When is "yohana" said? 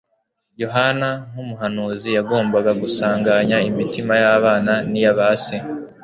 0.63-1.09